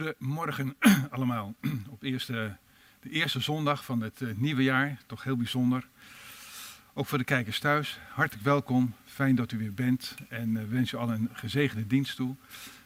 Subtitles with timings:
[0.00, 0.76] Goedemorgen
[1.10, 1.54] allemaal.
[1.90, 2.56] Op eerste,
[3.00, 5.88] de eerste zondag van het eh, nieuwe jaar, toch heel bijzonder.
[6.94, 8.94] Ook voor de kijkers thuis, hartelijk welkom.
[9.04, 12.34] Fijn dat u weer bent en uh, wens u al een gezegende dienst toe.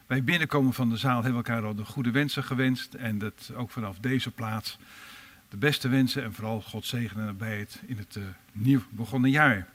[0.07, 2.93] Bij binnenkomen van de zaal hebben elkaar al de goede wensen gewenst.
[2.93, 4.77] En dat ook vanaf deze plaats
[5.49, 9.67] de beste wensen en vooral God zegenen bij het in het uh, nieuw begonnen jaar.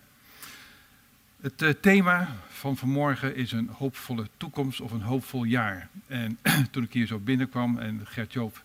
[1.40, 5.88] Het uh, thema van vanmorgen is een hoopvolle toekomst of een hoopvol jaar.
[6.06, 6.38] En
[6.70, 8.62] toen ik hier zo binnenkwam en Gert-Joop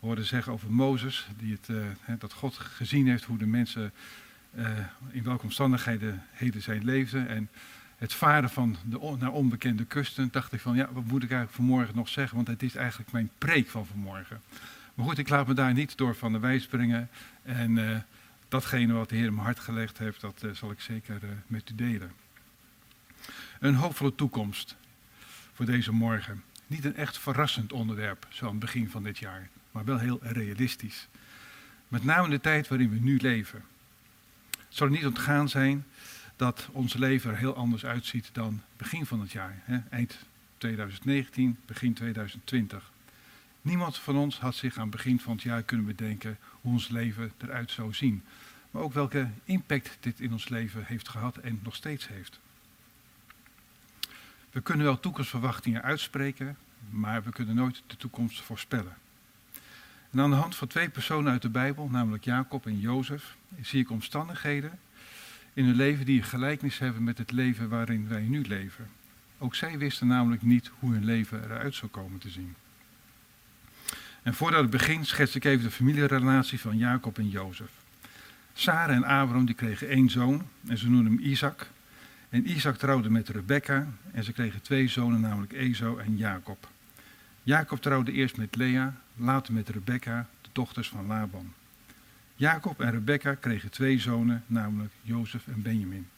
[0.00, 1.84] hoorde zeggen over Mozes, die het, uh,
[2.18, 3.92] dat God gezien heeft hoe de mensen
[4.54, 4.68] uh,
[5.10, 7.48] in welke omstandigheden heden zijn leefden en
[7.96, 11.52] het varen van de, naar onbekende kusten, dacht ik van ja, wat moet ik eigenlijk
[11.52, 14.40] vanmorgen nog zeggen, want het is eigenlijk mijn preek van vanmorgen.
[14.94, 17.08] Maar goed, ik laat me daar niet door van de wijs brengen
[17.42, 18.04] en
[18.48, 21.30] datgene wat de Heer in mijn hart gelegd heeft, dat uh, zal ik zeker uh,
[21.46, 22.12] met u delen.
[23.60, 24.76] Een hoopvolle toekomst
[25.52, 26.42] voor deze morgen.
[26.66, 30.18] Niet een echt verrassend onderwerp, zo aan het begin van dit jaar, maar wel heel
[30.22, 31.08] realistisch.
[31.88, 33.64] Met name in de tijd waarin we nu leven.
[34.50, 35.84] Het zal er niet ontgaan zijn
[36.36, 39.62] dat ons leven er heel anders uitziet dan begin van het jaar.
[39.64, 39.78] Hè?
[39.90, 40.18] Eind
[40.58, 42.90] 2019, begin 2020.
[43.68, 46.88] Niemand van ons had zich aan het begin van het jaar kunnen bedenken hoe ons
[46.88, 48.22] leven eruit zou zien.
[48.70, 52.40] Maar ook welke impact dit in ons leven heeft gehad en nog steeds heeft.
[54.50, 56.56] We kunnen wel toekomstverwachtingen uitspreken,
[56.90, 58.96] maar we kunnen nooit de toekomst voorspellen.
[60.10, 63.80] En aan de hand van twee personen uit de Bijbel, namelijk Jacob en Jozef, zie
[63.80, 64.78] ik omstandigheden
[65.52, 68.90] in hun leven die een gelijkenis hebben met het leven waarin wij nu leven.
[69.38, 72.54] Ook zij wisten namelijk niet hoe hun leven eruit zou komen te zien.
[74.28, 77.70] En voordat ik begin schets ik even de familierelatie van Jacob en Jozef.
[78.52, 81.66] Sarah en Abraham die kregen één zoon en ze noemden hem Isaac.
[82.28, 86.68] En Isaac trouwde met Rebecca en ze kregen twee zonen, namelijk Ezo en Jacob.
[87.42, 91.52] Jacob trouwde eerst met Lea, later met Rebecca, de dochters van Laban.
[92.34, 96.08] Jacob en Rebecca kregen twee zonen, namelijk Jozef en Benjamin.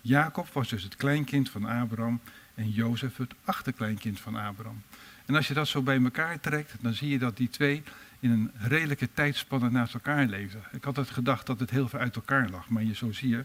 [0.00, 2.20] Jacob was dus het kleinkind van Abraham
[2.54, 4.82] en Jozef het achterkleinkind van Abraham.
[5.26, 7.82] En als je dat zo bij elkaar trekt, dan zie je dat die twee
[8.20, 10.62] in een redelijke tijdspanne naast elkaar leefden.
[10.72, 13.28] Ik had het gedacht dat het heel ver uit elkaar lag, maar je, zo zie
[13.28, 13.44] je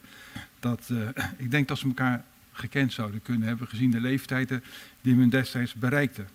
[0.59, 1.07] dat, uh,
[1.37, 4.63] ik denk dat ze elkaar gekend zouden kunnen hebben, gezien de leeftijden
[5.01, 6.25] die men destijds bereikte.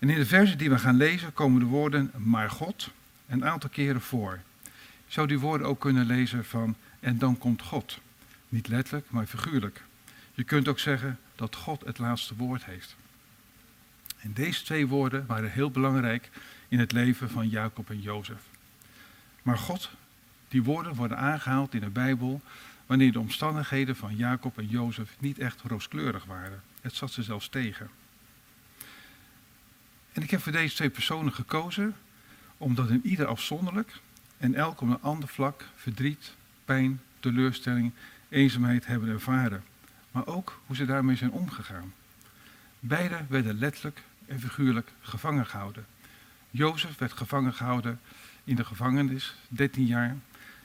[0.00, 2.90] En in de versen die we gaan lezen komen de woorden maar God
[3.28, 4.40] een aantal keren voor.
[5.06, 7.98] Je zou die woorden ook kunnen lezen van en dan komt God.
[8.48, 9.82] Niet letterlijk, maar figuurlijk.
[10.34, 12.96] Je kunt ook zeggen dat God het laatste woord heeft.
[14.22, 16.30] En deze twee woorden waren heel belangrijk
[16.68, 18.42] in het leven van Jacob en Jozef.
[19.42, 19.90] Maar God,
[20.48, 22.40] die woorden worden aangehaald in de Bijbel
[22.86, 26.62] wanneer de omstandigheden van Jacob en Jozef niet echt rooskleurig waren.
[26.80, 27.90] Het zat ze zelfs tegen.
[30.12, 31.94] En ik heb voor deze twee personen gekozen
[32.56, 34.00] omdat in ieder afzonderlijk
[34.38, 36.34] en elk op een ander vlak verdriet,
[36.64, 37.92] pijn, teleurstelling,
[38.28, 39.64] eenzaamheid hebben ervaren.
[40.10, 41.92] Maar ook hoe ze daarmee zijn omgegaan.
[42.80, 45.86] Beide werden letterlijk en figuurlijk gevangen gehouden.
[46.50, 48.00] Jozef werd gevangen gehouden
[48.44, 50.16] in de gevangenis, 13 jaar.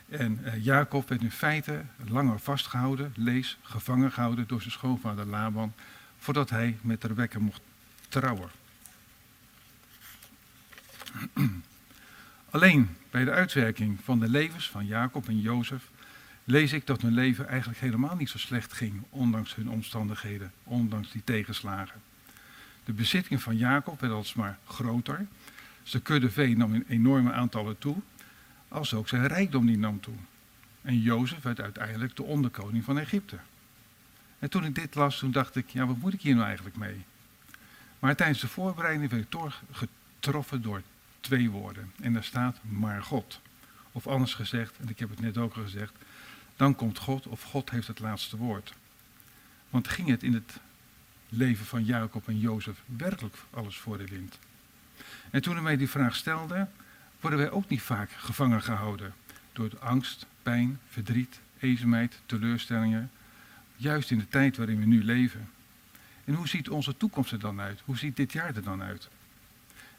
[0.09, 5.73] En uh, Jacob werd in feite langer vastgehouden, lees, gevangen gehouden door zijn schoonvader Laban,
[6.17, 7.62] voordat hij met Rebecca mocht
[8.09, 8.50] trouwen.
[12.50, 15.90] Alleen bij de uitwerking van de levens van Jacob en Jozef
[16.44, 21.12] lees ik dat hun leven eigenlijk helemaal niet zo slecht ging, ondanks hun omstandigheden, ondanks
[21.12, 22.01] die tegenslagen.
[22.87, 25.27] De bezitting van Jacob werd alsmaar groter.
[25.83, 27.95] Zijn kudde vee nam in enorme aantallen toe,
[28.67, 30.13] als ook zijn rijkdom die nam toe.
[30.81, 33.37] En Jozef werd uiteindelijk de onderkoning van Egypte.
[34.39, 36.77] En toen ik dit las, toen dacht ik, ja, wat moet ik hier nou eigenlijk
[36.77, 37.03] mee?
[37.99, 40.81] Maar tijdens de voorbereiding werd ik toch getroffen door
[41.19, 41.91] twee woorden.
[42.01, 43.41] En daar staat maar God.
[43.91, 45.93] Of anders gezegd, en ik heb het net ook gezegd,
[46.55, 48.73] dan komt God of God heeft het laatste woord.
[49.69, 50.59] Want ging het in het
[51.29, 54.39] leven van Jacob en Jozef werkelijk alles voor de wind?
[55.29, 56.67] En toen hij mij die vraag stelde,
[57.19, 59.13] worden wij ook niet vaak gevangen gehouden
[59.53, 63.11] door angst, pijn, verdriet, eenzaamheid, teleurstellingen,
[63.75, 65.49] juist in de tijd waarin we nu leven.
[66.25, 67.81] En hoe ziet onze toekomst er dan uit?
[67.85, 69.09] Hoe ziet dit jaar er dan uit?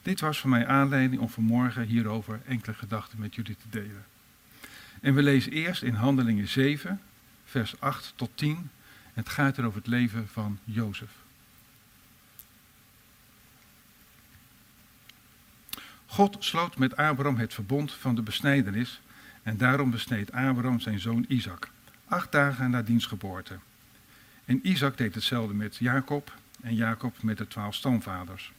[0.03, 4.05] Dit was voor mij aanleiding om vanmorgen hierover enkele gedachten met jullie te delen.
[5.01, 7.01] En we lezen eerst in Handelingen 7,
[7.45, 8.71] vers 8 tot 10.
[9.19, 11.11] Het gaat er over het leven van Jozef.
[16.07, 19.01] God sloot met Abraham het verbond van de besnijdenis
[19.43, 21.71] en daarom besneed Abraham zijn zoon Isaac,
[22.05, 23.59] acht dagen na diens geboorte.
[24.45, 28.53] En Isaac deed hetzelfde met Jacob en Jacob met de twaalf stamvaders.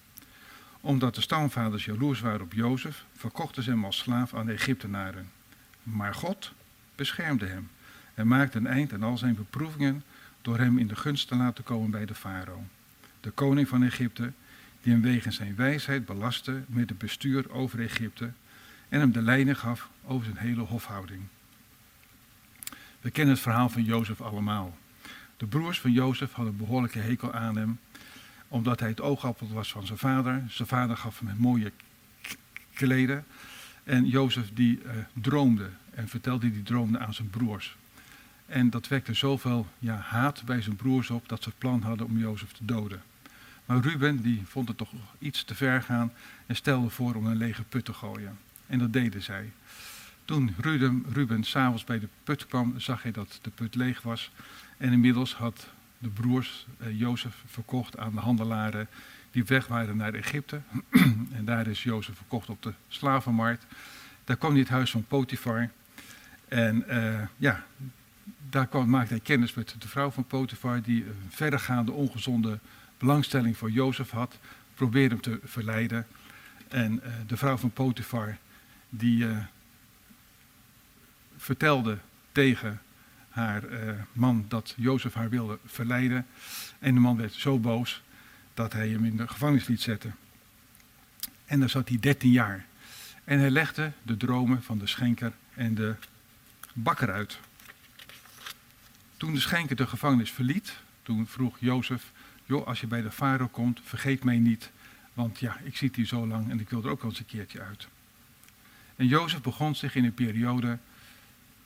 [0.82, 5.32] Omdat de stamvaders jaloers waren op Jozef, verkochten ze hem als slaaf aan de Egyptenaren.
[5.84, 6.54] Maar God
[6.96, 7.70] beschermde hem
[8.14, 10.04] en maakte een eind aan al zijn beproevingen
[10.42, 12.64] door hem in de gunst te laten komen bij de farao,
[13.22, 14.32] de koning van Egypte,
[14.82, 18.32] die hem wegens zijn wijsheid belastte met het bestuur over Egypte
[18.90, 21.22] en hem de leiding gaf over zijn hele hofhouding.
[23.02, 24.78] We kennen het verhaal van Jozef allemaal.
[25.38, 27.80] De broers van Jozef hadden behoorlijke hekel aan hem,
[28.48, 30.44] omdat hij het oogappel was van zijn vader.
[30.50, 31.72] Zijn vader gaf hem mooie
[32.74, 33.26] kleden.
[33.84, 37.78] En Jozef die uh, droomde en vertelde die droomde aan zijn broers.
[38.50, 42.06] En dat wekte zoveel ja, haat bij zijn broers op dat ze het plan hadden
[42.06, 43.02] om Jozef te doden.
[43.66, 46.12] Maar Ruben die vond het toch iets te ver gaan
[46.46, 48.38] en stelde voor om een lege put te gooien.
[48.68, 49.52] En dat deden zij.
[50.26, 54.32] Toen Ruben, Ruben s'avonds bij de put kwam, zag hij dat de put leeg was.
[54.78, 55.68] En inmiddels had
[55.98, 58.88] de broers eh, Jozef verkocht aan de handelaren
[59.32, 60.62] die weg waren naar Egypte.
[61.38, 63.66] en daar is Jozef verkocht op de slavenmarkt.
[64.24, 65.70] Daar kwam hij het huis van Potifar.
[66.48, 67.66] En uh, ja,
[68.50, 72.60] daar maakte hij kennis met de vrouw van Potifar, die een verdergaande ongezonde
[72.98, 74.38] belangstelling voor Jozef had.
[74.74, 76.08] Probeerde hem te verleiden.
[76.68, 78.38] En uh, de vrouw van Potifar,
[78.90, 79.38] die uh,
[81.38, 81.98] vertelde
[82.32, 82.82] tegen
[83.30, 86.26] haar uh, man dat Jozef haar wilde verleiden.
[86.80, 88.04] En de man werd zo boos
[88.54, 90.16] dat hij hem in de gevangenis liet zetten.
[91.46, 92.66] En daar zat hij 13 jaar.
[93.24, 95.96] En hij legde de dromen van de schenker en de
[96.74, 97.40] bakker uit.
[99.20, 102.12] Toen de schenker de gevangenis verliet, toen vroeg Jozef,
[102.46, 104.72] joh, als je bij de farao komt, vergeet mij niet,
[105.14, 107.26] want ja, ik zit hier zo lang en ik wil er ook wel eens een
[107.26, 107.88] keertje uit.
[108.96, 110.78] En Jozef begon zich in een periode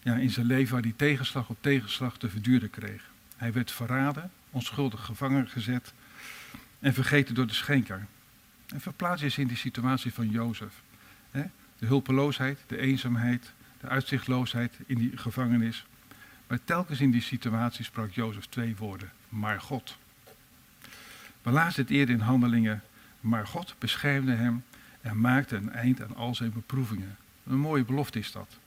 [0.03, 3.09] ja, in zijn leven waar hij tegenslag op tegenslag te verduren kreeg.
[3.35, 5.93] Hij werd verraden, onschuldig gevangen gezet
[6.79, 8.05] en vergeten door de schenker.
[8.67, 10.81] En verplaats je eens in die situatie van Jozef.
[11.77, 15.85] De hulpeloosheid, de eenzaamheid, de uitzichtloosheid in die gevangenis.
[16.53, 19.11] Maar telkens in die situatie sprak Jozef twee woorden.
[19.29, 19.97] Maar God.
[21.41, 22.83] We lazen het eerder in handelingen.
[23.19, 24.63] Maar God beschermde hem
[25.01, 27.17] en maakte een eind aan al zijn beproevingen.
[27.47, 28.57] Een mooie belofte is dat.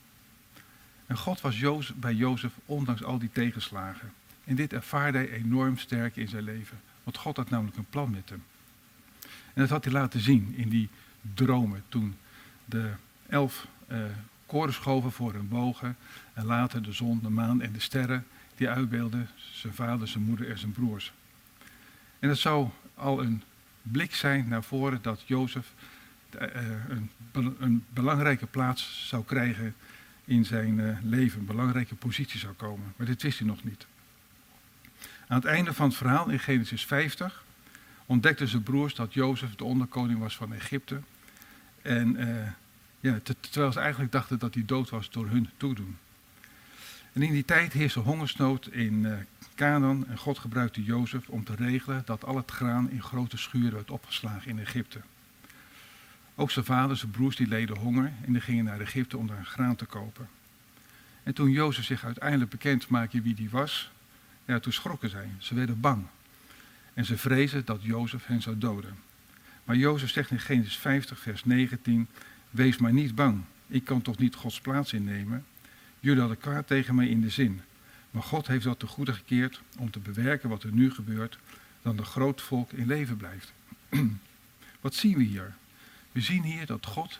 [1.06, 4.12] En God was bij Jozef ondanks al die tegenslagen.
[4.44, 6.80] En dit ervaarde hij enorm sterk in zijn leven.
[7.04, 8.42] Want God had namelijk een plan met hem.
[9.22, 10.88] En dat had hij laten zien in die
[11.34, 12.16] dromen toen
[12.64, 12.92] de
[13.28, 13.66] elf
[14.46, 15.96] uh, korenschoven voor hem bogen.
[16.32, 18.26] En later de zon, de maan en de sterren
[18.56, 21.12] die uitbeelden zijn vader, zijn moeder en zijn broers.
[22.18, 23.42] En het zou al een
[23.82, 25.72] blik zijn naar voren dat Jozef
[26.40, 26.42] uh,
[26.88, 27.10] een,
[27.58, 29.74] een belangrijke plaats zou krijgen
[30.24, 32.94] in zijn uh, leven, een belangrijke positie zou komen.
[32.96, 33.86] Maar dit wist hij nog niet.
[35.28, 37.44] Aan het einde van het verhaal in Genesis 50
[38.06, 41.00] ontdekten zijn broers dat Jozef de onderkoning was van Egypte.
[41.82, 42.16] En
[43.06, 43.20] ja,
[43.50, 45.96] terwijl ze eigenlijk dachten dat hij dood was door hun toedoen.
[47.12, 49.14] En in die tijd heerste hongersnood in uh,
[49.54, 53.72] Canaan en God gebruikte Jozef om te regelen dat al het graan in grote schuren
[53.72, 55.00] werd opgeslagen in Egypte.
[56.34, 59.44] Ook zijn vader, zijn broers, die leden honger en die gingen naar Egypte om daar
[59.44, 60.28] graan te kopen.
[61.22, 63.90] En toen Jozef zich uiteindelijk bekend maakte wie die was,
[64.44, 65.28] ja, toen schrokken zij.
[65.38, 66.06] Ze werden bang.
[66.94, 68.96] En ze vrezen dat Jozef hen zou doden.
[69.64, 72.08] Maar Jozef zegt in Genesis 50, vers 19,
[72.56, 73.42] wees maar niet bang.
[73.66, 75.44] Ik kan toch niet Gods plaats innemen?
[76.00, 77.60] Jullie hadden kwaad tegen mij in de zin.
[78.10, 81.38] Maar God heeft dat te goede gekeerd om te bewerken wat er nu gebeurt,
[81.82, 83.52] dan de groot volk in leven blijft.
[84.80, 85.54] wat zien we hier?
[86.12, 87.18] We zien hier dat God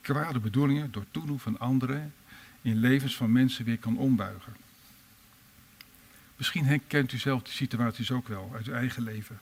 [0.00, 2.14] kwade bedoelingen door toedoen van anderen
[2.62, 4.52] in levens van mensen weer kan ombuigen.
[6.36, 9.40] Misschien herkent u zelf die situaties ook wel uit uw eigen leven.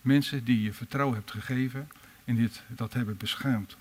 [0.00, 1.88] Mensen die je vertrouwen hebt gegeven
[2.24, 3.76] en dit, dat hebben beschaamd.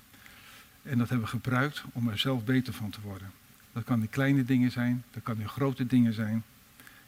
[0.89, 3.31] En dat hebben gebruikt om er zelf beter van te worden.
[3.73, 6.43] Dat kan in kleine dingen zijn, dat kan in grote dingen zijn.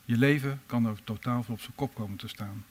[0.05, 2.65] Je leven kan er totaal op zijn kop komen te staan.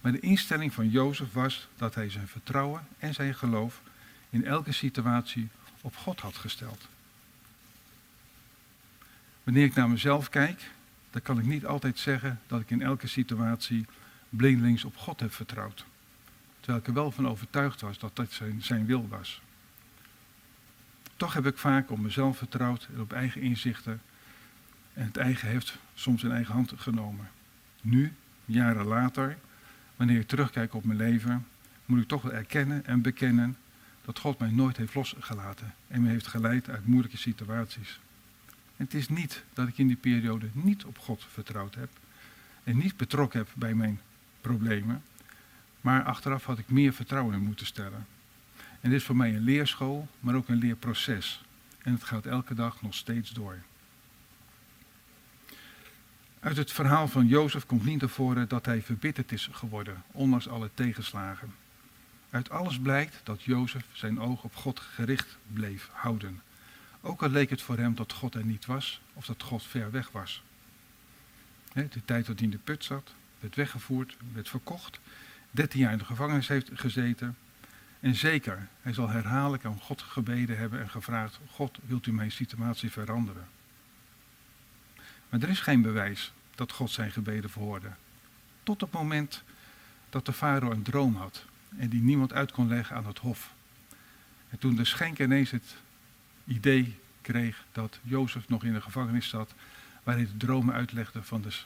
[0.00, 3.80] Maar de instelling van Jozef was dat hij zijn vertrouwen en zijn geloof
[4.30, 5.48] in elke situatie
[5.80, 6.88] op God had gesteld.
[9.42, 10.70] Wanneer ik naar mezelf kijk,
[11.10, 13.86] dan kan ik niet altijd zeggen dat ik in elke situatie
[14.28, 15.84] blindelings op God heb vertrouwd.
[16.60, 19.42] Terwijl ik er wel van overtuigd was dat dat zijn, zijn wil was.
[21.16, 24.00] Toch heb ik vaak op mezelf vertrouwd en op eigen inzichten
[24.92, 27.28] en het eigen heeft soms in eigen hand genomen.
[27.80, 28.12] Nu,
[28.44, 29.36] jaren later,
[29.96, 31.46] wanneer ik terugkijk op mijn leven,
[31.86, 33.56] moet ik toch wel erkennen en bekennen
[34.04, 38.00] dat God mij nooit heeft losgelaten en me heeft geleid uit moeilijke situaties.
[38.76, 41.88] Het is niet dat ik in die periode niet op God vertrouwd heb
[42.64, 44.00] en niet betrokken heb bij mijn
[44.40, 45.02] problemen,
[45.80, 48.06] Maar achteraf had ik meer vertrouwen in moeten stellen.
[48.84, 51.44] En dit is voor mij een leerschool, maar ook een leerproces.
[51.82, 53.58] En het gaat elke dag nog steeds door.
[56.40, 60.48] Uit het verhaal van Jozef komt niet naar voren dat hij verbitterd is geworden, ondanks
[60.48, 61.54] alle tegenslagen.
[62.30, 66.42] Uit alles blijkt dat Jozef zijn oog op God gericht bleef houden.
[67.00, 69.90] Ook al leek het voor hem dat God er niet was of dat God ver
[69.90, 70.42] weg was.
[71.72, 75.00] De tijd dat hij in de put zat, werd weggevoerd, werd verkocht,
[75.50, 77.36] 13 jaar in de gevangenis heeft gezeten.
[78.04, 82.30] En zeker, hij zal herhaaldelijk aan God gebeden hebben en gevraagd: God, wilt u mijn
[82.30, 83.46] situatie veranderen?
[85.28, 87.90] Maar er is geen bewijs dat God zijn gebeden verhoorde.
[88.62, 89.42] Tot het moment
[90.10, 91.44] dat de farao een droom had
[91.76, 93.54] en die niemand uit kon leggen aan het hof.
[94.50, 95.76] En toen de schenker ineens het
[96.44, 99.54] idee kreeg dat Jozef nog in de gevangenis zat,
[100.02, 101.56] waar hij de dromen uitlegde van de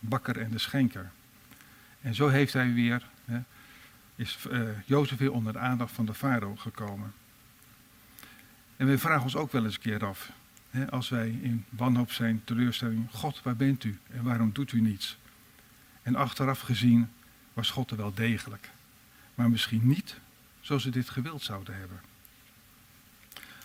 [0.00, 1.10] bakker en de schenker.
[2.00, 3.40] En zo heeft hij weer, hè,
[4.16, 7.14] is uh, Jozef weer onder de aandacht van de farao gekomen.
[8.76, 10.30] En we vragen ons ook wel eens een keer af,
[10.70, 14.80] hè, als wij in wanhoop zijn, teleurstelling, God, waar bent u en waarom doet u
[14.80, 15.18] niets?
[16.02, 17.10] En achteraf gezien
[17.52, 18.70] was God er wel degelijk,
[19.34, 20.18] maar misschien niet
[20.60, 22.00] zoals ze dit gewild zouden hebben.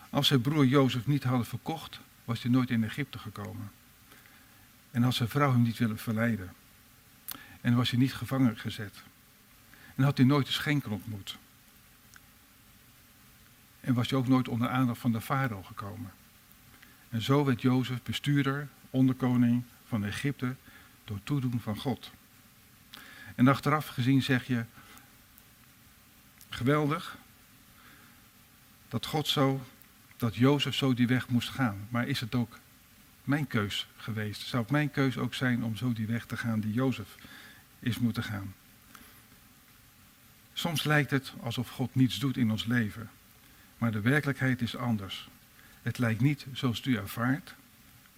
[0.10, 3.72] Als zijn broer Jozef niet hadden verkocht, was hij nooit in Egypte gekomen.
[4.92, 6.54] En had zijn vrouw hem niet willen verleiden.
[7.62, 9.04] En was hij niet gevangen gezet.
[10.02, 11.38] En had hij nooit de schenker ontmoet.
[13.80, 16.12] En was hij ook nooit onder aandacht van de farao gekomen.
[17.10, 20.56] En zo werd Jozef bestuurder, onderkoning van Egypte
[21.04, 22.12] door toedoen van God.
[23.36, 24.66] En achteraf gezien zeg je,
[26.50, 27.18] geweldig
[28.88, 29.62] dat God zo,
[30.18, 31.88] dat Jozef zo die weg moest gaan.
[31.90, 32.60] Maar is het ook
[33.24, 34.42] mijn keus geweest?
[34.42, 37.16] Zou het mijn keus ook zijn om zo die weg te gaan die Jozef
[37.80, 38.54] is moeten gaan?
[40.62, 43.10] Soms lijkt het alsof God niets doet in ons leven,
[43.78, 45.30] maar de werkelijkheid is anders.
[45.82, 47.56] Het lijkt niet zoals het u ervaart.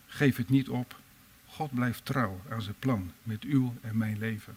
[0.07, 0.99] Geef het niet op.
[1.45, 4.55] God blijft trouw aan zijn plan met uw en mijn leven.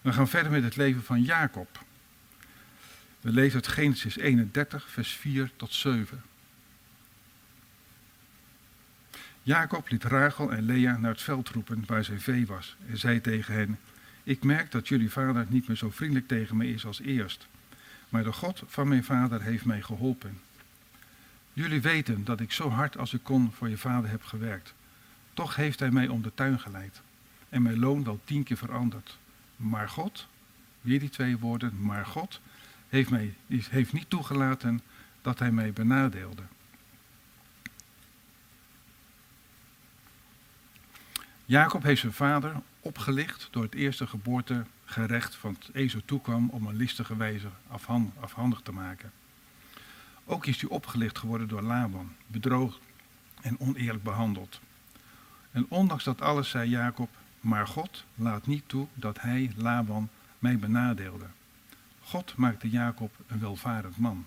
[0.00, 1.84] We gaan verder met het leven van Jacob.
[3.20, 6.22] We lezen uit Genesis 31, vers 4 tot 7.
[9.42, 13.20] Jacob liet Rachel en Lea naar het veld roepen waar zijn vee was en zei
[13.20, 13.78] tegen hen,
[14.28, 17.46] ik merk dat jullie vader niet meer zo vriendelijk tegen me is als eerst,
[18.08, 20.40] maar de God van mijn vader heeft mij geholpen.
[21.52, 24.74] Jullie weten dat ik zo hard als ik kon voor je vader heb gewerkt.
[25.34, 27.00] Toch heeft hij mij om de tuin geleid
[27.48, 29.18] en mijn loon wel tien keer veranderd.
[29.56, 30.28] Maar God,
[30.80, 32.40] weer die twee woorden, maar God
[32.88, 34.80] heeft, mij, heeft niet toegelaten
[35.22, 36.42] dat hij mij benadeelde.
[41.44, 46.76] Jacob heeft zijn vader opgelicht door het eerste geboortegerecht van het ezel toekwam om een
[46.76, 47.48] listige wijze
[48.20, 49.12] afhandig te maken.
[50.24, 52.78] Ook is hij opgelicht geworden door Laban, bedroogd
[53.40, 54.60] en oneerlijk behandeld.
[55.50, 60.08] En ondanks dat alles zei Jacob, maar God laat niet toe dat hij, Laban,
[60.38, 61.26] mij benadeelde.
[62.00, 64.26] God maakte Jacob een welvarend man.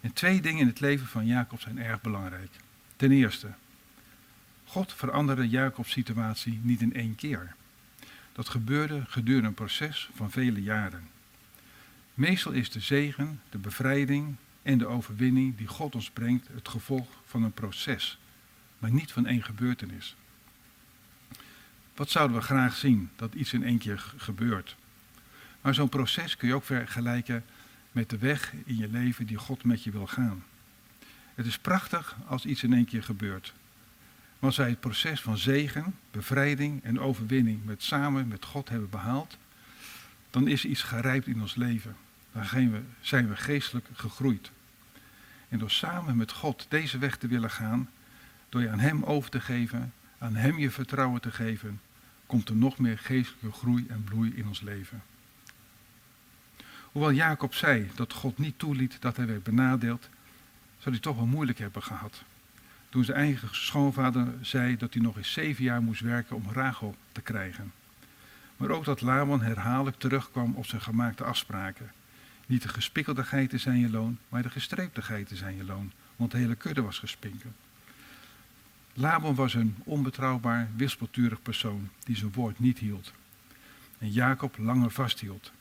[0.00, 2.50] En twee dingen in het leven van Jacob zijn erg belangrijk.
[2.96, 3.48] Ten eerste,
[4.74, 7.54] God veranderde Jacobs situatie niet in één keer.
[8.32, 11.08] Dat gebeurde gedurende een proces van vele jaren.
[12.14, 17.08] Meestal is de zegen, de bevrijding en de overwinning die God ons brengt het gevolg
[17.24, 18.18] van een proces,
[18.78, 20.16] maar niet van één gebeurtenis.
[21.94, 24.76] Wat zouden we graag zien dat iets in één keer gebeurt?
[25.60, 27.44] Maar zo'n proces kun je ook vergelijken
[27.92, 30.44] met de weg in je leven die God met je wil gaan.
[31.34, 33.54] Het is prachtig als iets in één keer gebeurt.
[34.44, 39.36] Als wij het proces van zegen, bevrijding en overwinning met samen met God hebben behaald,
[40.30, 41.96] dan is iets gerijpt in ons leven.
[42.32, 42.44] Dan
[43.00, 44.50] zijn we geestelijk gegroeid.
[45.48, 47.90] En door samen met God deze weg te willen gaan,
[48.48, 51.80] door je aan Hem over te geven, aan Hem je vertrouwen te geven,
[52.26, 55.02] komt er nog meer geestelijke groei en bloei in ons leven.
[56.92, 60.08] Hoewel Jacob zei dat God niet toeliet dat hij werd benadeeld,
[60.78, 62.24] zou hij toch wel moeilijk hebben gehad.
[62.94, 66.96] Toen zijn eigen schoonvader zei dat hij nog eens zeven jaar moest werken om Rachel
[67.12, 67.72] te krijgen.
[68.56, 71.92] Maar ook dat Laban herhaaldelijk terugkwam op zijn gemaakte afspraken.
[72.46, 76.30] Niet de gespikkelde geiten zijn je loon, maar de gestreepte geiten zijn je loon, want
[76.30, 77.54] de hele kudde was gespinkeld.
[78.92, 83.12] Laban was een onbetrouwbaar, wispelturig persoon die zijn woord niet hield.
[83.98, 85.52] En Jacob langer vasthield.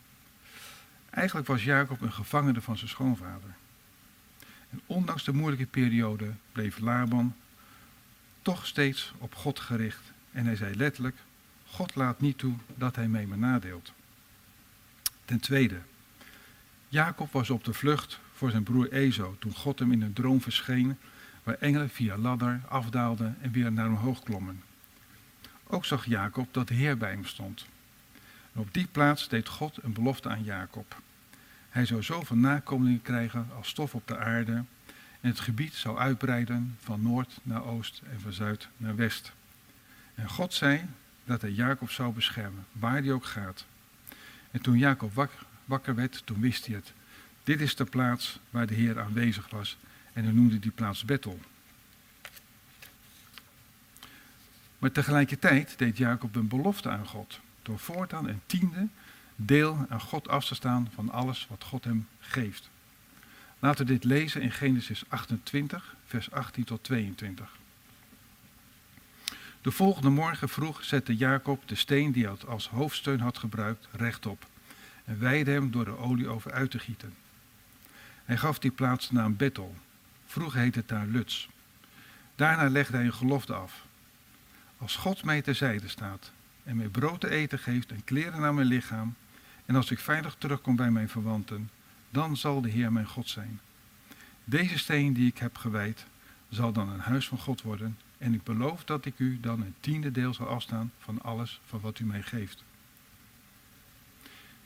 [1.09, 3.55] Eigenlijk was Jacob een gevangene van zijn schoonvader.
[4.73, 7.35] En ondanks de moeilijke periode bleef Laban
[8.41, 10.11] toch steeds op God gericht.
[10.31, 11.15] En hij zei letterlijk,
[11.65, 13.93] God laat niet toe dat hij mij benadeelt.
[15.25, 15.81] Ten tweede,
[16.87, 20.41] Jacob was op de vlucht voor zijn broer Ezo toen God hem in een droom
[20.41, 20.97] verscheen,
[21.43, 24.63] waar engelen via ladder afdaalden en weer naar hem hoog klommen.
[25.67, 27.65] Ook zag Jacob dat de Heer bij hem stond.
[28.53, 31.01] En op die plaats deed God een belofte aan Jacob.
[31.73, 34.51] Hij zou zoveel nakomelingen krijgen als stof op de aarde
[35.21, 39.33] en het gebied zou uitbreiden van noord naar oost en van zuid naar west.
[40.15, 40.85] En God zei
[41.25, 43.65] dat hij Jacob zou beschermen, waar hij ook gaat.
[44.51, 45.29] En toen Jacob
[45.65, 46.93] wakker werd, toen wist hij het.
[47.43, 49.77] Dit is de plaats waar de Heer aanwezig was
[50.13, 51.39] en hij noemde die plaats Bethel.
[54.79, 58.87] Maar tegelijkertijd deed Jacob een belofte aan God, door voortaan een tiende
[59.35, 62.69] deel aan God af te staan van alles wat God hem geeft.
[63.59, 67.55] Laten we dit lezen in Genesis 28, vers 18 tot 22.
[69.61, 74.45] De volgende morgen vroeg zette Jacob de steen die hij als hoofdsteun had gebruikt rechtop
[75.05, 77.13] en wijde hem door de olie over uit te gieten.
[78.25, 79.75] Hij gaf die plaats naam Bethel.
[80.25, 81.47] Vroeger heette het daar Lutz.
[82.35, 83.85] Daarna legde hij een gelofte af.
[84.77, 86.31] Als God mij terzijde staat
[86.63, 89.15] en mij brood te eten geeft en kleren naar mijn lichaam,
[89.65, 91.69] en als ik veilig terugkom bij mijn verwanten,
[92.09, 93.59] dan zal de Heer mijn God zijn.
[94.43, 96.05] Deze steen die ik heb gewijd,
[96.49, 99.75] zal dan een huis van God worden, en ik beloof dat ik u dan een
[99.79, 102.63] tiende deel zal afstaan van alles van wat u mij geeft.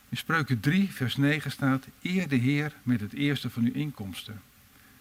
[0.10, 4.42] In Spreuken 3, vers 9 staat, eer de Heer met het eerste van uw inkomsten.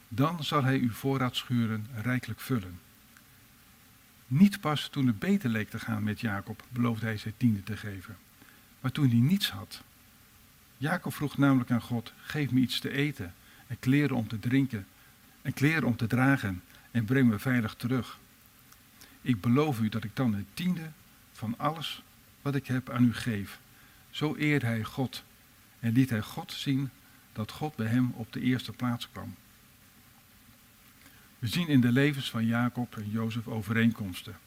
[0.08, 2.80] Dan zal hij uw voorraadschuren rijkelijk vullen.
[4.26, 7.76] Niet pas toen het beter leek te gaan met Jacob, beloofde hij zijn tiende te
[7.76, 8.16] geven.
[8.80, 9.83] Maar toen hij niets had.
[10.78, 13.35] Jacob vroeg namelijk aan God, geef me iets te eten
[13.66, 14.87] en kleren om te drinken
[15.42, 18.18] en kleren om te dragen en breng me veilig terug.
[19.23, 20.90] Ik beloof u dat ik dan een tiende
[21.33, 22.02] van alles
[22.42, 23.61] wat ik heb aan u geef.
[24.11, 25.25] Zo eerde hij God
[25.78, 26.90] en liet hij God zien
[27.33, 29.35] dat God bij hem op de eerste plaats kwam.
[31.38, 34.38] We zien in de levens van Jacob en Jozef overeenkomsten.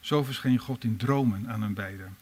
[0.00, 2.16] Zo verscheen God in dromen aan hen beiden.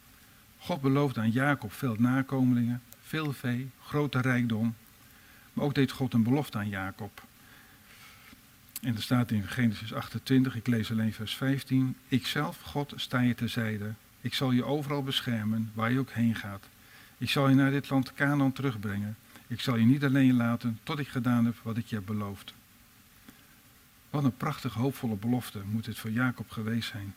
[0.66, 4.74] God beloofde aan Jacob veel nakomelingen, veel vee, grote rijkdom.
[5.52, 7.22] Maar ook deed God een belofte aan Jacob.
[8.81, 11.96] En er staat in Genesis 28, ik lees alleen vers 15.
[12.09, 13.94] Ikzelf, God, sta je terzijde.
[14.20, 16.68] Ik zal je overal beschermen, waar je ook heen gaat.
[17.18, 19.16] Ik zal je naar dit land Canaan terugbrengen.
[19.46, 22.55] Ik zal je niet alleen laten tot ik gedaan heb wat ik je heb beloofd.
[24.11, 27.14] Wat een prachtig hoopvolle belofte moet dit voor Jacob geweest zijn.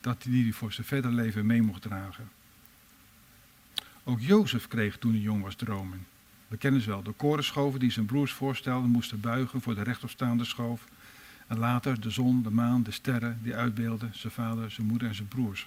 [0.00, 2.35] Dat hij die voor zijn verder leven mee mocht dragen.
[4.08, 6.06] Ook Jozef kreeg toen hij jong was dromen.
[6.48, 10.44] We kennen ze wel, de korenschoven die zijn broers voorstelden moesten buigen voor de rechtopstaande
[10.44, 10.84] schoof.
[11.46, 15.14] En later de zon, de maan, de sterren die uitbeelden zijn vader, zijn moeder en
[15.14, 15.66] zijn broers.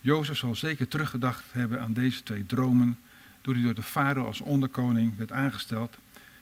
[0.00, 2.98] Jozef zal zeker teruggedacht hebben aan deze twee dromen
[3.40, 5.98] toen hij door de farao als onderkoning werd aangesteld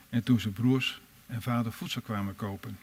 [0.09, 2.79] en toen zijn broers en vader voedsel kwamen kopen.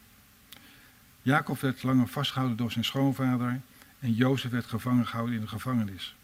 [1.22, 3.60] Jacob werd langer vastgehouden door zijn schoonvader
[3.98, 6.14] en Jozef werd gevangen gehouden in de gevangenis.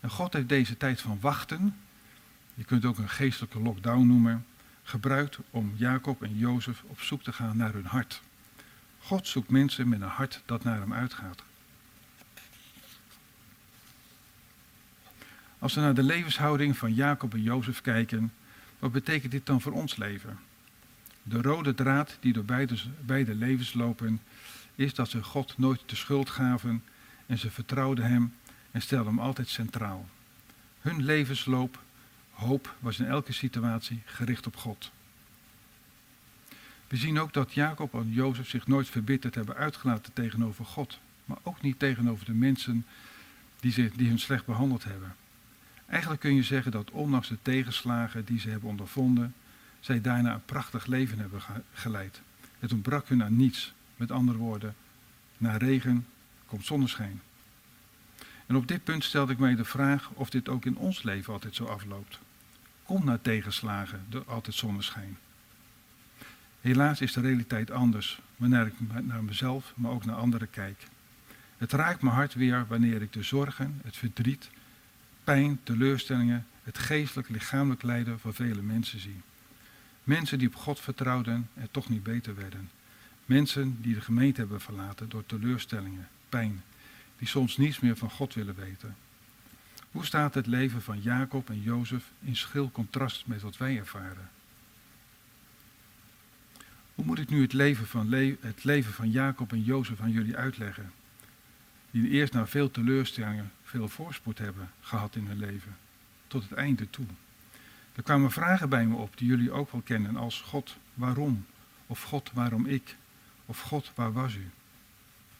[0.00, 1.76] En God heeft deze tijd van wachten,
[2.54, 4.46] je kunt ook een geestelijke lockdown noemen,
[4.82, 8.22] gebruikt om Jacob en Jozef op zoek te gaan naar hun hart.
[8.98, 11.42] God zoekt mensen met een hart dat naar hem uitgaat.
[15.58, 18.32] Als we naar de levenshouding van Jacob en Jozef kijken,
[18.78, 20.38] wat betekent dit dan voor ons leven?
[21.22, 24.20] De rode draad die door beide, beide levens lopen,
[24.74, 26.82] is dat ze God nooit de schuld gaven
[27.26, 28.34] en ze vertrouwden Hem
[28.70, 30.08] en stelden Hem altijd centraal.
[30.80, 31.82] Hun levensloop,
[32.30, 34.90] hoop, was in elke situatie gericht op God.
[36.88, 41.38] We zien ook dat Jacob en Jozef zich nooit verbitterd hebben uitgelaten tegenover God, maar
[41.42, 42.86] ook niet tegenover de mensen
[43.60, 45.14] die, ze, die hun slecht behandeld hebben.
[45.86, 49.34] Eigenlijk kun je zeggen dat ondanks de tegenslagen die ze hebben ondervonden,
[49.80, 51.40] zij daarna een prachtig leven hebben
[51.72, 52.20] geleid.
[52.58, 53.72] Het ontbrak hun aan niets.
[53.96, 54.74] Met andere woorden,
[55.36, 56.06] na regen
[56.46, 57.20] komt zonneschijn.
[58.50, 61.32] En op dit punt stelde ik mij de vraag of dit ook in ons leven
[61.32, 62.18] altijd zo afloopt.
[62.82, 65.18] Komt na tegenslagen er altijd zonneschijn?
[66.60, 70.86] Helaas is de realiteit anders, wanneer ik naar mezelf, maar ook naar anderen kijk.
[71.58, 74.50] Het raakt mijn hart weer wanneer ik de zorgen, het verdriet,
[75.24, 79.20] pijn, teleurstellingen, het geestelijk, lichamelijk lijden van vele mensen zie.
[80.04, 82.70] Mensen die op God vertrouwden en toch niet beter werden.
[83.24, 86.62] Mensen die de gemeente hebben verlaten door teleurstellingen, pijn,
[87.20, 88.96] die soms niets meer van God willen weten.
[89.90, 94.30] Hoe staat het leven van Jacob en Jozef in schil contrast met wat wij ervaren?
[96.94, 100.36] Hoe moet ik nu het leven van, het leven van Jacob en Jozef aan jullie
[100.36, 100.92] uitleggen?
[101.90, 105.76] Die eerst na veel teleurstellingen veel voorspoed hebben gehad in hun leven.
[106.26, 107.06] tot het einde toe.
[107.94, 111.46] Er kwamen vragen bij me op die jullie ook wel kennen als God, waarom?
[111.86, 112.96] Of God, waarom ik?
[113.46, 114.50] Of God, waar was u?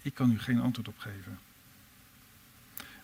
[0.02, 1.38] Ik kan u geen antwoord op geven.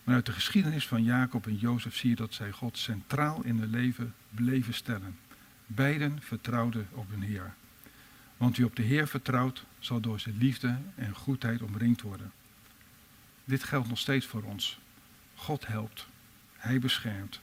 [0.07, 3.59] Maar uit de geschiedenis van Jacob en Jozef zie je dat zij God centraal in
[3.59, 5.17] hun leven bleven stellen.
[5.65, 7.53] Beiden vertrouwden op hun Heer.
[8.37, 12.31] Want wie op de Heer vertrouwt, zal door zijn liefde en goedheid omringd worden.
[13.43, 14.79] Dit geldt nog steeds voor ons.
[15.35, 16.07] God helpt,
[16.57, 17.39] Hij beschermt,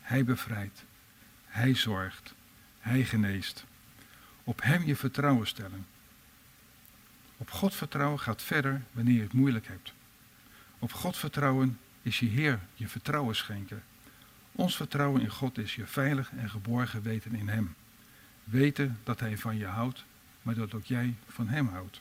[0.00, 0.84] Hij bevrijdt,
[1.46, 2.34] Hij zorgt,
[2.78, 3.64] Hij geneest.
[4.44, 5.86] Op Hem je vertrouwen stellen.
[7.36, 9.92] Op God vertrouwen gaat verder wanneer je het moeilijk hebt.
[10.78, 13.82] Op God vertrouwen is je Heer je vertrouwen schenken.
[14.52, 17.74] Ons vertrouwen in God is je veilig en geborgen weten in Hem.
[18.44, 20.04] Weten dat Hij van je houdt,
[20.42, 22.00] maar dat ook jij van Hem houdt.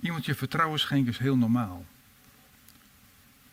[0.00, 1.86] Iemand je vertrouwen schenken is heel normaal.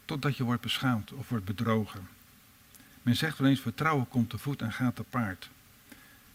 [0.05, 2.07] Totdat je wordt beschaamd of wordt bedrogen.
[3.01, 5.49] Men zegt wel eens vertrouwen komt te voet en gaat te paard.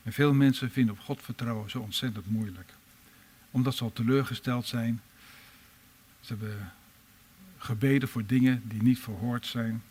[0.03, 2.73] En veel mensen vinden op God vertrouwen zo ontzettend moeilijk.
[3.51, 5.03] Omdat ze al teleurgesteld zijn.
[6.21, 6.73] Ze hebben
[7.63, 9.83] gebeden voor dingen die niet verhoord zijn.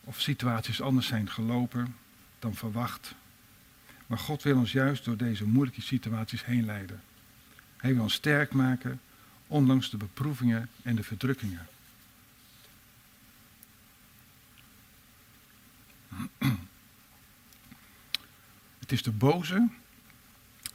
[0.00, 1.96] Of situaties anders zijn gelopen
[2.38, 3.14] dan verwacht.
[4.06, 7.02] Maar God wil ons juist door deze moeilijke situaties heen leiden.
[7.76, 9.00] Hij wil ons sterk maken,
[9.46, 11.66] ondanks de beproevingen en de verdrukkingen.
[18.78, 19.68] Het is de boze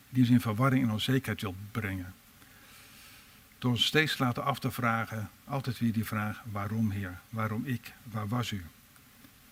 [0.09, 2.13] die ons in verwarring en onzekerheid wil brengen.
[3.63, 7.93] Door ons steeds laten af te vragen, altijd weer die vraag, waarom Heer, waarom ik,
[8.03, 8.65] waar was u?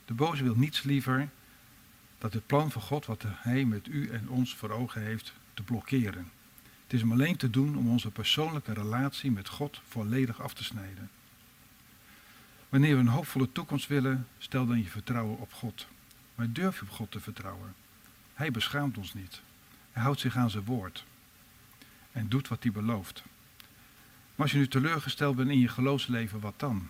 [0.05, 1.29] De boze wil niets liever
[2.17, 5.63] dat het plan van God, wat Hij met u en ons voor ogen heeft, te
[5.63, 6.31] blokkeren.
[6.83, 10.63] Het is hem alleen te doen om onze persoonlijke relatie met God volledig af te
[10.63, 11.09] snijden.
[12.69, 15.87] Wanneer we een hoopvolle toekomst willen, stel dan je vertrouwen op God.
[16.35, 17.73] Maar durf je op God te vertrouwen?
[18.33, 19.41] Hij beschaamt ons niet.
[19.91, 21.05] Hij houdt zich aan zijn woord.
[22.11, 23.23] En doet wat hij belooft.
[24.41, 26.87] Maar als je nu teleurgesteld bent in je geloofsleven, wat dan?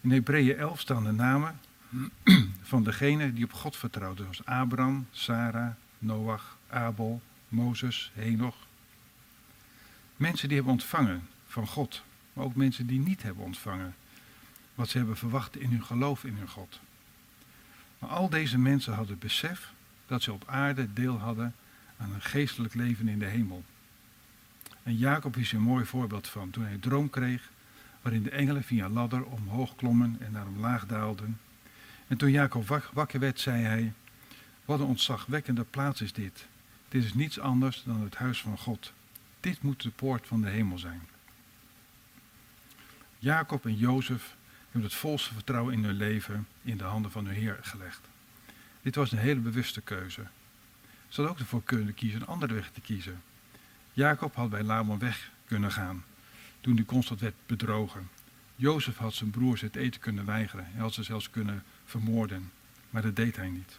[0.00, 1.60] In Hebreeën 11 staan de namen
[2.62, 8.56] van degenen die op God vertrouwden, zoals Abraham, Sarah, Noach, Abel, Mozes, Henoch.
[10.16, 13.94] Mensen die hebben ontvangen van God, maar ook mensen die niet hebben ontvangen
[14.74, 16.80] wat ze hebben verwacht in hun geloof in hun God.
[17.98, 19.72] Maar al deze mensen hadden besef
[20.06, 21.54] dat ze op aarde deel hadden
[21.96, 23.64] aan een geestelijk leven in de hemel.
[24.86, 27.50] En Jacob is een mooi voorbeeld van toen hij een droom kreeg
[28.02, 31.40] waarin de engelen via een ladder omhoog klommen en naar omlaag daalden.
[32.06, 33.92] En toen Jacob wakker werd, zei hij,
[34.64, 36.46] wat een ontzagwekkende plaats is dit.
[36.88, 38.92] Dit is niets anders dan het huis van God.
[39.40, 41.02] Dit moet de poort van de hemel zijn.
[43.18, 47.34] Jacob en Jozef hebben het volste vertrouwen in hun leven in de handen van hun
[47.34, 48.00] Heer gelegd.
[48.82, 50.26] Dit was een hele bewuste keuze.
[51.08, 53.22] Ze hadden ook ervoor kunnen kiezen een andere weg te kiezen.
[53.96, 56.04] Jacob had bij Laban weg kunnen gaan
[56.60, 58.08] toen hij constant werd bedrogen.
[58.56, 60.66] Jozef had zijn broers het eten kunnen weigeren.
[60.70, 62.50] Hij had ze zelfs kunnen vermoorden.
[62.90, 63.78] Maar dat deed hij niet.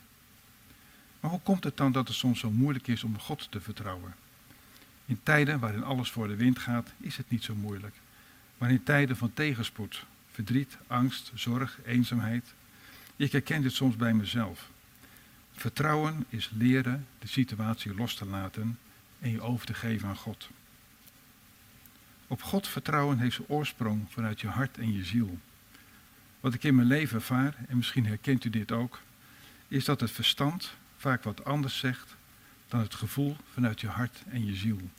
[1.20, 4.16] Maar hoe komt het dan dat het soms zo moeilijk is om God te vertrouwen?
[5.06, 7.96] In tijden waarin alles voor de wind gaat, is het niet zo moeilijk.
[8.58, 12.54] Maar in tijden van tegenspoed, verdriet, angst, zorg, eenzaamheid.
[13.16, 14.70] Ik herken dit soms bij mezelf.
[15.52, 18.78] Vertrouwen is leren de situatie los te laten
[19.20, 20.50] en je over te geven aan God.
[22.28, 25.38] Op God vertrouwen heeft zijn oorsprong vanuit je hart en je ziel.
[26.40, 29.02] Wat ik in mijn leven ervaar, en misschien herkent u dit ook,
[29.68, 32.16] is dat het verstand vaak wat anders zegt
[32.68, 34.90] dan het gevoel vanuit je hart en je ziel.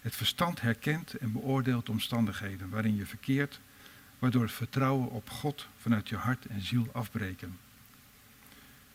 [0.00, 3.60] Het verstand herkent en beoordeelt omstandigheden waarin je verkeert,
[4.18, 7.58] waardoor het vertrouwen op God vanuit je hart en ziel afbreken.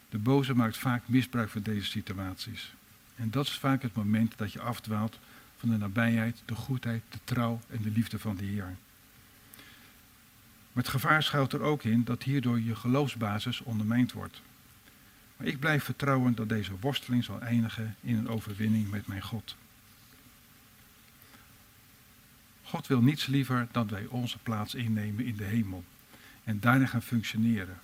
[0.09, 2.73] De boze maakt vaak misbruik van deze situaties.
[3.15, 5.19] En dat is vaak het moment dat je afdwaalt
[5.57, 8.75] van de nabijheid, de goedheid, de trouw en de liefde van de Heer.
[10.71, 14.41] Maar het gevaar schuilt er ook in dat hierdoor je geloofsbasis ondermijnd wordt.
[15.37, 19.55] Maar ik blijf vertrouwen dat deze worsteling zal eindigen in een overwinning met mijn God.
[22.63, 25.83] God wil niets liever dan wij onze plaats innemen in de hemel
[26.43, 27.79] en daarna gaan functioneren.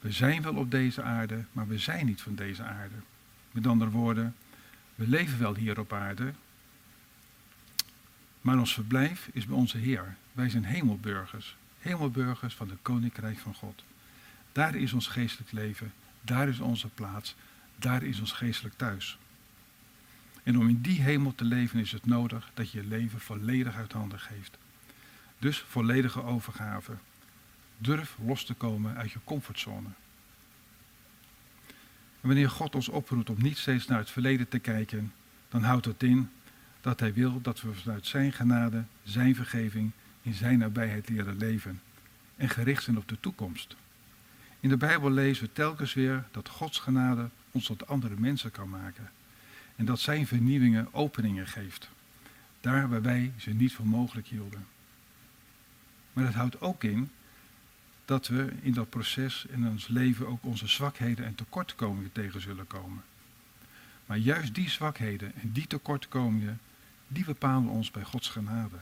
[0.00, 2.94] We zijn wel op deze aarde, maar we zijn niet van deze aarde.
[3.56, 4.34] Met andere woorden,
[4.94, 6.32] we leven wel hier op aarde,
[8.40, 10.16] maar ons verblijf is bij onze Heer.
[10.32, 13.84] Wij zijn hemelburgers, hemelburgers van het Koninkrijk van God.
[14.52, 17.34] Daar is ons geestelijk leven, daar is onze plaats,
[17.76, 19.18] daar is ons geestelijk thuis.
[20.42, 23.74] En om in die hemel te leven is het nodig dat je je leven volledig
[23.74, 24.58] uit handen geeft.
[25.38, 26.92] Dus volledige overgave.
[27.78, 29.88] Durf los te komen uit je comfortzone.
[32.26, 35.12] Wanneer God ons oproept om niet steeds naar het verleden te kijken,
[35.48, 36.30] dan houdt het in
[36.80, 39.90] dat Hij wil dat we vanuit Zijn genade, Zijn vergeving,
[40.22, 41.80] in Zijn nabijheid leren leven
[42.36, 43.76] en gericht zijn op de toekomst.
[44.60, 48.68] In de Bijbel lezen we telkens weer dat Gods genade ons tot andere mensen kan
[48.68, 49.10] maken.
[49.76, 51.90] En dat Zijn vernieuwingen openingen geeft.
[52.60, 54.66] Daar waar wij ze niet voor mogelijk hielden.
[56.12, 57.10] Maar het houdt ook in
[58.06, 62.66] dat we in dat proces in ons leven ook onze zwakheden en tekortkomingen tegen zullen
[62.66, 63.02] komen.
[64.06, 66.60] Maar juist die zwakheden en die tekortkomingen,
[67.08, 68.76] die bepalen ons bij Gods genade.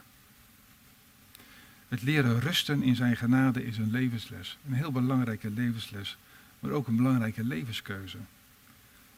[1.89, 4.59] Het leren rusten in zijn genade is een levensles.
[4.67, 6.17] Een heel belangrijke levensles,
[6.61, 8.19] maar ook een belangrijke levenskeuze.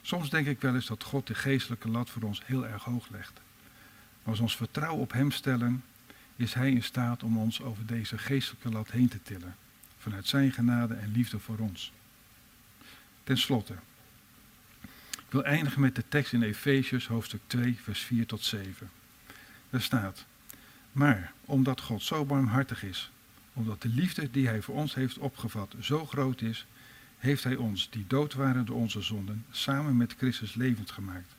[0.02, 3.08] Soms denk ik wel eens dat God de geestelijke lat voor ons heel erg hoog
[3.08, 3.32] legt.
[4.22, 5.84] Maar als ons vertrouwen op Hem stellen,
[6.36, 9.54] is Hij in staat om ons over deze geestelijke lat heen te tillen.
[10.06, 11.92] Vanuit Zijn genade en liefde voor ons.
[13.24, 13.74] Ten slotte,
[15.12, 18.90] ik wil eindigen met de tekst in Efesius hoofdstuk 2, vers 4 tot 7.
[19.70, 20.24] Daar staat,
[20.92, 23.10] maar omdat God zo barmhartig is,
[23.52, 26.66] omdat de liefde die Hij voor ons heeft opgevat zo groot is,
[27.18, 31.34] heeft Hij ons, die dood waren door onze zonden, samen met Christus levend gemaakt.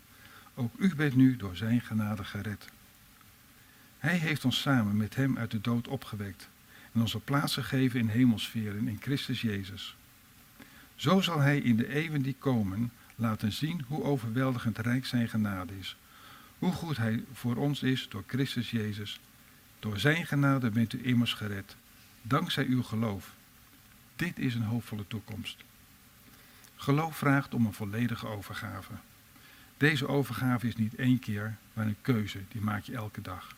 [0.53, 2.67] Ook u bent nu door Zijn genade gered.
[3.97, 6.49] Hij heeft ons samen met Hem uit de dood opgewekt
[6.97, 9.95] en onze plaats gegeven in hemelsferen in Christus Jezus.
[10.95, 15.77] Zo zal Hij in de eeuwen die komen laten zien hoe overweldigend rijk Zijn genade
[15.79, 15.97] is,
[16.59, 19.19] hoe goed Hij voor ons is door Christus Jezus.
[19.79, 21.75] Door Zijn genade bent u immers gered,
[22.21, 23.33] dankzij uw geloof.
[24.15, 25.57] Dit is een hoopvolle toekomst.
[26.75, 28.93] Geloof vraagt om een volledige overgave.
[29.77, 33.55] Deze overgave is niet één keer, maar een keuze, die maak je elke dag.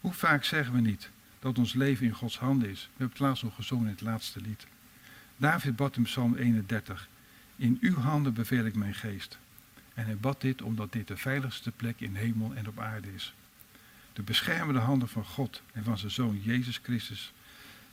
[0.00, 2.82] Hoe vaak zeggen we niet dat ons leven in Gods handen is?
[2.82, 4.66] We hebben het laatst nog gezongen in het laatste lied.
[5.36, 7.08] David bad in Psalm 31,
[7.56, 9.38] in uw handen beveel ik mijn geest.
[9.94, 13.34] En hij bad dit omdat dit de veiligste plek in hemel en op aarde is.
[14.12, 17.32] De beschermende handen van God en van zijn Zoon Jezus Christus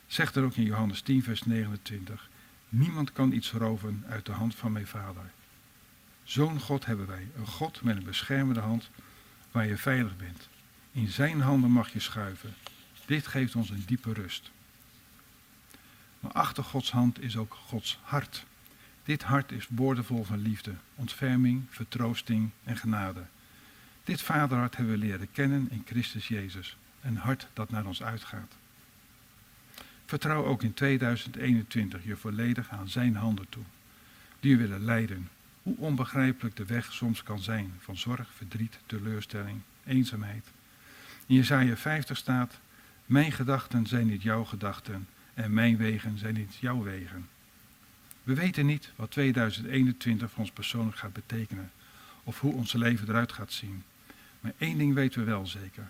[0.06, 2.28] zegt er ook in Johannes 10, vers 29.
[2.68, 5.30] Niemand kan iets roven uit de hand van mijn Vader.
[6.24, 8.90] Zo'n God hebben wij, een God met een beschermende hand
[9.50, 10.48] waar je veilig bent.
[10.92, 12.54] In zijn handen mag je schuiven.
[13.06, 14.50] Dit geeft ons een diepe rust.
[16.20, 18.44] Maar achter Gods hand is ook Gods hart.
[19.04, 23.24] Dit hart is boordevol van liefde, ontferming, vertroosting en genade.
[24.04, 26.76] Dit vaderhart hebben we leren kennen in Christus Jezus.
[27.00, 28.56] Een hart dat naar ons uitgaat.
[30.06, 33.64] Vertrouw ook in 2021 je volledig aan zijn handen toe.
[34.40, 35.28] Die je willen leiden,
[35.62, 40.46] hoe onbegrijpelijk de weg soms kan zijn van zorg, verdriet, teleurstelling, eenzaamheid.
[41.26, 42.58] In Jesaja 50 staat,
[43.06, 47.28] mijn gedachten zijn niet jouw gedachten en mijn wegen zijn niet jouw wegen.
[48.22, 51.70] We weten niet wat 2021 voor ons persoonlijk gaat betekenen
[52.24, 53.82] of hoe ons leven eruit gaat zien.
[54.40, 55.88] Maar één ding weten we wel zeker.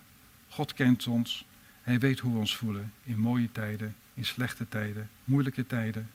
[0.49, 1.45] God kent ons.
[1.81, 6.09] Hij weet hoe we ons voelen in mooie tijden, in slechte tijden, moeilijke tijden.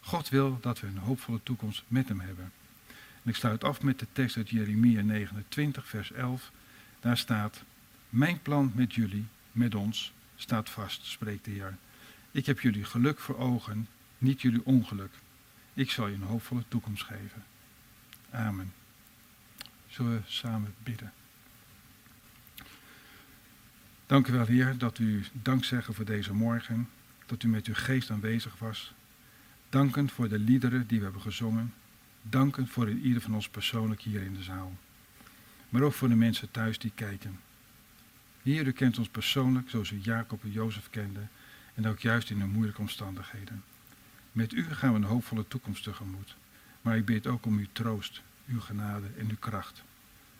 [0.00, 2.52] God wil dat we een hoopvolle toekomst met hem hebben.
[3.22, 6.50] En ik sluit af met de tekst uit Jeremia 29, vers 11.
[7.00, 7.62] Daar staat,
[8.08, 11.76] mijn plan met jullie, met ons, staat vast, spreekt de Heer.
[12.30, 15.12] Ik heb jullie geluk voor ogen, niet jullie ongeluk.
[15.74, 17.44] Ik zal je een hoopvolle toekomst geven.
[18.30, 18.72] Amen.
[19.88, 21.12] Zullen we samen bidden?
[24.06, 26.88] Dank u wel, Heer, dat u dank zeggen voor deze morgen,
[27.26, 28.92] dat u met uw geest aanwezig was.
[29.68, 31.74] Dankend voor de liederen die we hebben gezongen.
[32.22, 34.76] Dankend voor ieder van ons persoonlijk hier in de zaal.
[35.68, 37.40] Maar ook voor de mensen thuis die kijken.
[38.42, 41.20] Heer, u kent ons persoonlijk zoals u Jacob en Jozef kende
[41.74, 43.62] en ook juist in de moeilijke omstandigheden.
[44.32, 46.36] Met u gaan we een hoopvolle toekomst tegemoet.
[46.80, 49.82] Maar ik bid ook om uw troost, uw genade en uw kracht.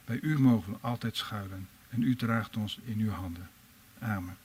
[0.04, 3.48] Bij u mogen we altijd schuilen en u draagt ons in uw handen.
[3.98, 4.36] Amen.